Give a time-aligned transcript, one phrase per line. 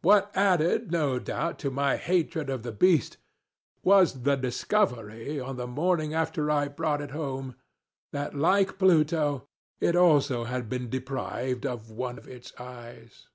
[0.00, 3.18] What added, no doubt, to my hatred of the beast,
[3.82, 7.54] was the discovery, on the morning after I brought it home,
[8.10, 9.46] that, like Pluto,
[9.78, 13.28] it also had been deprived of one of its eyes.